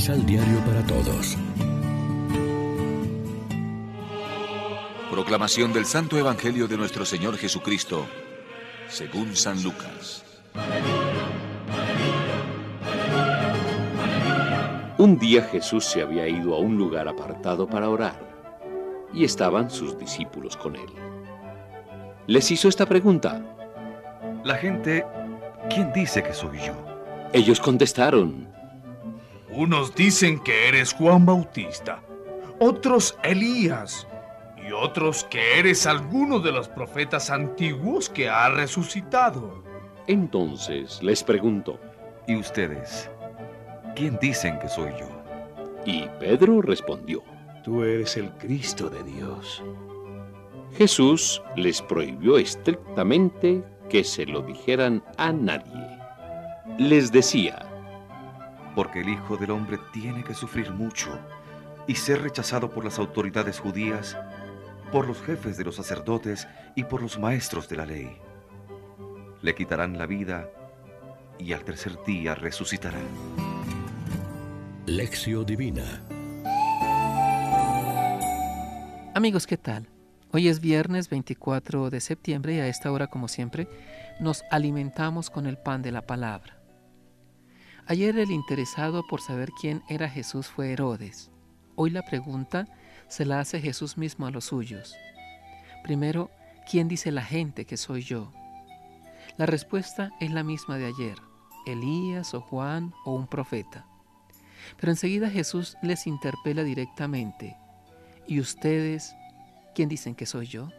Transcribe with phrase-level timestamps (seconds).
[0.00, 1.36] Misal Diario para Todos.
[5.10, 8.06] Proclamación del Santo Evangelio de nuestro Señor Jesucristo,
[8.88, 10.24] según San Lucas.
[14.96, 18.18] Un día Jesús se había ido a un lugar apartado para orar,
[19.12, 20.88] y estaban sus discípulos con él.
[22.26, 23.44] Les hizo esta pregunta.
[24.44, 25.04] La gente,
[25.68, 26.72] ¿quién dice que soy yo?
[27.34, 28.59] Ellos contestaron.
[29.52, 32.02] Unos dicen que eres Juan Bautista,
[32.58, 34.06] otros Elías,
[34.56, 39.62] y otros que eres alguno de los profetas antiguos que ha resucitado.
[40.06, 41.78] Entonces les preguntó.
[42.26, 43.10] ¿Y ustedes?
[43.96, 45.08] ¿Quién dicen que soy yo?
[45.84, 47.22] Y Pedro respondió,
[47.64, 49.62] Tú eres el Cristo de Dios.
[50.76, 55.98] Jesús les prohibió estrictamente que se lo dijeran a nadie.
[56.78, 57.66] Les decía,
[58.74, 61.18] Porque el Hijo del Hombre tiene que sufrir mucho
[61.86, 64.16] y ser rechazado por las autoridades judías,
[64.92, 66.46] por los jefes de los sacerdotes
[66.76, 68.16] y por los maestros de la ley.
[69.42, 70.48] Le quitarán la vida
[71.38, 73.00] y al tercer día resucitará.
[74.86, 76.02] Lección Divina.
[79.14, 79.88] Amigos, ¿qué tal?
[80.32, 83.68] Hoy es viernes 24 de septiembre y a esta hora, como siempre,
[84.20, 86.59] nos alimentamos con el pan de la palabra.
[87.90, 91.32] Ayer el interesado por saber quién era Jesús fue Herodes.
[91.74, 92.68] Hoy la pregunta
[93.08, 94.94] se la hace Jesús mismo a los suyos.
[95.82, 96.30] Primero,
[96.70, 98.30] ¿quién dice la gente que soy yo?
[99.38, 101.16] La respuesta es la misma de ayer,
[101.66, 103.84] Elías o Juan o un profeta.
[104.78, 107.56] Pero enseguida Jesús les interpela directamente.
[108.24, 109.16] ¿Y ustedes
[109.74, 110.70] quién dicen que soy yo?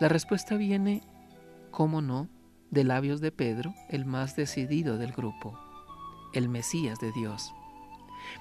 [0.00, 1.00] La respuesta viene,
[1.70, 2.28] cómo no,
[2.70, 5.63] de labios de Pedro, el más decidido del grupo,
[6.34, 7.54] el Mesías de Dios.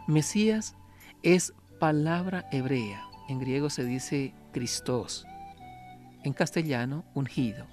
[0.07, 0.75] Mesías
[1.21, 3.07] es palabra hebrea.
[3.29, 5.25] En griego se dice Christos.
[6.23, 7.67] En castellano, ungido.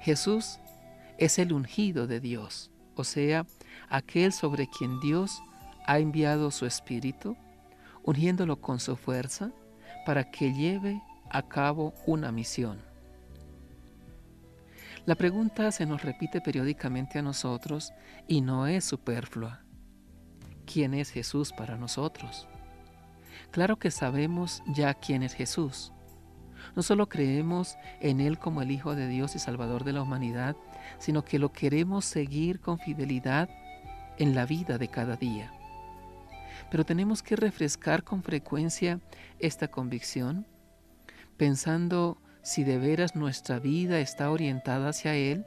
[0.00, 0.58] Jesús
[1.18, 3.46] es el ungido de Dios, o sea,
[3.88, 5.42] aquel sobre quien Dios
[5.86, 7.36] ha enviado su Espíritu,
[8.02, 9.52] ungiéndolo con su fuerza
[10.04, 11.00] para que lleve
[11.30, 12.91] a cabo una misión.
[15.04, 17.92] La pregunta se nos repite periódicamente a nosotros
[18.28, 19.64] y no es superflua.
[20.64, 22.46] ¿Quién es Jesús para nosotros?
[23.50, 25.92] Claro que sabemos ya quién es Jesús.
[26.76, 30.54] No solo creemos en Él como el Hijo de Dios y Salvador de la humanidad,
[31.00, 33.50] sino que lo queremos seguir con fidelidad
[34.18, 35.52] en la vida de cada día.
[36.70, 39.00] Pero tenemos que refrescar con frecuencia
[39.40, 40.46] esta convicción,
[41.36, 45.46] pensando si de veras nuestra vida está orientada hacia Él,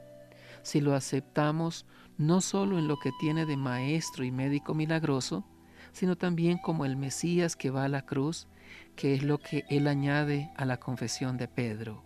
[0.62, 1.86] si lo aceptamos
[2.18, 5.44] no solo en lo que tiene de maestro y médico milagroso,
[5.92, 8.48] sino también como el Mesías que va a la cruz,
[8.96, 12.04] que es lo que Él añade a la confesión de Pedro.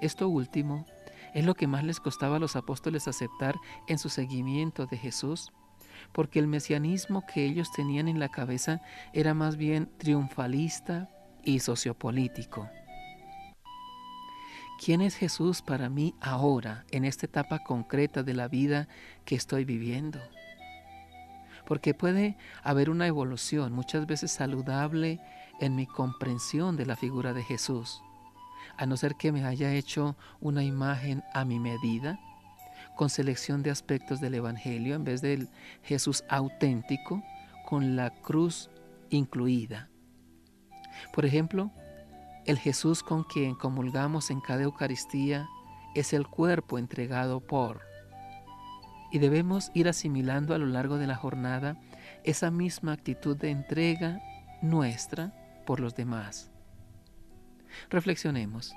[0.00, 0.86] Esto último
[1.34, 3.54] es lo que más les costaba a los apóstoles aceptar
[3.88, 5.52] en su seguimiento de Jesús,
[6.12, 8.80] porque el mesianismo que ellos tenían en la cabeza
[9.12, 11.08] era más bien triunfalista
[11.44, 12.68] y sociopolítico.
[14.84, 18.88] ¿Quién es Jesús para mí ahora, en esta etapa concreta de la vida
[19.24, 20.18] que estoy viviendo?
[21.66, 25.20] Porque puede haber una evolución, muchas veces saludable,
[25.60, 28.02] en mi comprensión de la figura de Jesús,
[28.76, 32.18] a no ser que me haya hecho una imagen a mi medida,
[32.96, 35.48] con selección de aspectos del Evangelio en vez del
[35.84, 37.22] Jesús auténtico,
[37.66, 38.68] con la cruz
[39.10, 39.90] incluida.
[41.12, 41.70] Por ejemplo,
[42.44, 45.48] el Jesús con quien comulgamos en cada Eucaristía
[45.94, 47.82] es el cuerpo entregado por.
[49.12, 51.80] Y debemos ir asimilando a lo largo de la jornada
[52.24, 54.20] esa misma actitud de entrega
[54.60, 55.32] nuestra
[55.66, 56.50] por los demás.
[57.90, 58.74] Reflexionemos.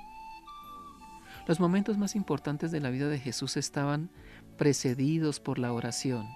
[1.47, 4.09] Los momentos más importantes de la vida de Jesús estaban
[4.57, 6.27] precedidos por la oración.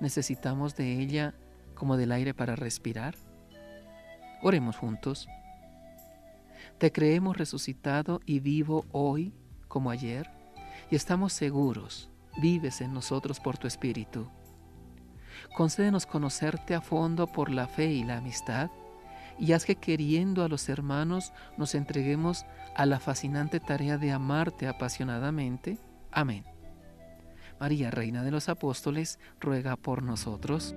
[0.00, 1.34] ¿Necesitamos de ella
[1.74, 3.16] como del aire para respirar?
[4.42, 5.28] Oremos juntos.
[6.78, 9.34] Te creemos resucitado y vivo hoy
[9.66, 10.30] como ayer
[10.92, 12.08] y estamos seguros,
[12.40, 14.30] vives en nosotros por tu Espíritu.
[15.56, 18.70] Concédenos conocerte a fondo por la fe y la amistad
[19.40, 22.46] y haz que queriendo a los hermanos nos entreguemos
[22.76, 25.78] a la fascinante tarea de amarte apasionadamente.
[26.12, 26.44] Amén.
[27.58, 30.76] María, Reina de los Apóstoles, ruega por nosotros.